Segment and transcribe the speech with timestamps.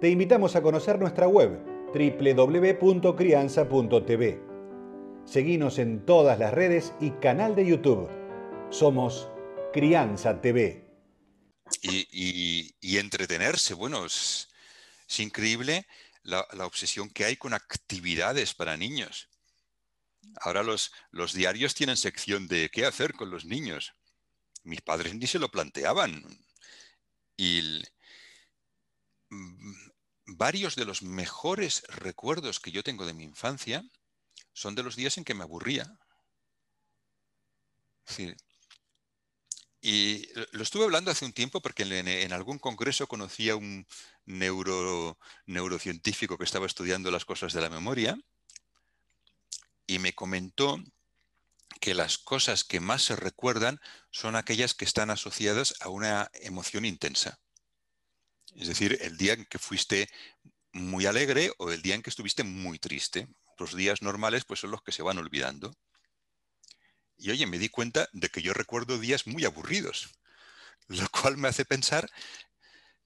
[0.00, 1.58] Te invitamos a conocer nuestra web
[1.92, 4.40] www.crianza.tv.
[5.26, 8.08] Seguimos en todas las redes y canal de YouTube.
[8.70, 9.28] Somos
[9.72, 10.84] Crianza TV.
[11.82, 14.48] Y, entretenerse, bueno, es,
[15.18, 15.84] increíble
[16.22, 19.28] la obsesión que hay con actividades para niños.
[20.42, 23.94] Ahora los, los diarios tienen sección de qué hacer con los niños.
[24.62, 26.22] Mis padres ni se lo planteaban.
[27.36, 27.82] Y
[30.38, 33.84] varios de los mejores recuerdos que yo tengo de mi infancia
[34.52, 35.98] son de los días en que me aburría.
[39.82, 43.86] y lo estuve hablando hace un tiempo porque en, algún congreso conocí a un
[44.24, 48.16] neuro, neurocientífico que estaba estudiando las cosas de la memoria
[49.86, 50.78] y me comentó
[51.80, 56.84] que las cosas que más se recuerdan son aquellas que están asociadas a una emoción
[56.84, 57.38] intensa.
[58.56, 60.08] Es decir, el día en que fuiste
[60.72, 63.28] muy alegre o el día en que estuviste muy triste.
[63.58, 65.74] Los días normales pues son los que se van olvidando.
[67.16, 70.10] Y oye, me di cuenta de que yo recuerdo días muy aburridos,
[70.86, 72.08] lo cual me hace pensar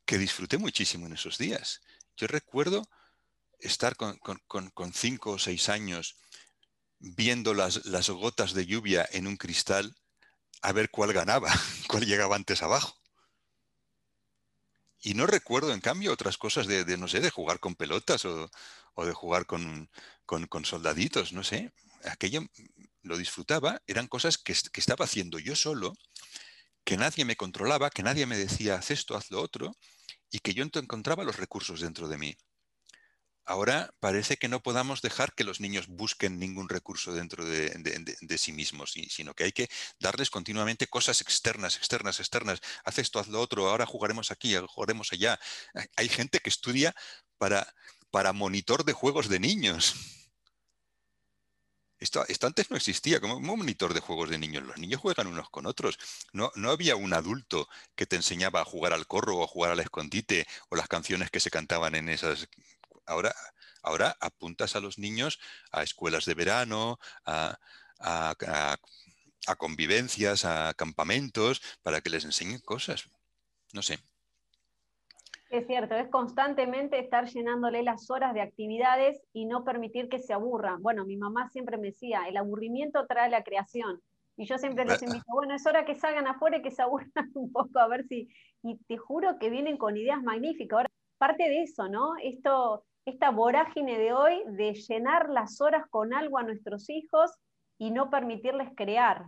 [0.05, 1.81] que disfruté muchísimo en esos días.
[2.17, 2.89] Yo recuerdo
[3.59, 6.17] estar con, con cinco o seis años
[6.99, 9.97] viendo las, las gotas de lluvia en un cristal
[10.63, 11.53] a ver cuál ganaba,
[11.89, 13.02] cuál llegaba antes abajo.
[15.03, 18.49] Y no recuerdo, en cambio, otras cosas de, no sé, de jugar con pelotas o,
[18.97, 19.89] de jugar con,
[20.65, 21.73] soldaditos, no sé.
[22.05, 22.43] Aquello
[23.03, 25.93] lo disfrutaba, eran cosas que, que, estaba haciendo yo solo,
[26.85, 29.73] que nadie me controlaba, que nadie me decía, haz esto, haz lo otro,
[30.31, 32.37] y que yo encontraba los recursos dentro de mí.
[33.45, 38.53] Ahora parece que no podamos dejar que los niños busquen ningún recurso dentro de, sí
[38.53, 42.61] mismos, sino que hay que darles continuamente cosas externas, externas, externas.
[42.85, 45.41] Haz esto, haz lo otro, ahora jugaremos aquí, jugaremos allá.
[45.97, 46.95] Hay gente que estudia
[47.37, 47.67] para,
[48.11, 49.95] para monitor de juegos de niños.
[52.03, 54.65] Esto, antes no existía como un monitor de juegos de niños.
[54.65, 55.99] Los niños juegan unos con otros.
[56.33, 59.71] No, no había un adulto que te enseñaba a jugar al corro o a jugar
[59.71, 62.49] al escondite o las canciones que se cantaban en esas
[63.07, 63.33] ahora,
[63.83, 65.39] ahora apuntas a los niños
[65.73, 67.59] a escuelas de verano, a,
[69.59, 73.11] convivencias, a campamentos, para que les enseñen cosas.
[73.73, 73.99] No sé.
[75.51, 80.33] Es cierto, es constantemente estar llenándole las horas de actividades y no permitir que se
[80.33, 80.83] aburran.
[80.83, 84.01] Bueno, mi mamá siempre me decía, el aburrimiento trae la creación.
[84.37, 87.11] Y yo siempre les invito, bueno, es hora que salgan afuera y que se aburran
[87.35, 88.29] un poco a ver si...
[88.63, 90.79] Y te juro que vienen con ideas magníficas.
[90.79, 92.17] Ahora, parte de eso, ¿no?
[92.23, 97.31] Esto, esta vorágine de hoy de llenar las horas con algo a nuestros hijos
[97.79, 99.25] y no permitirles crear.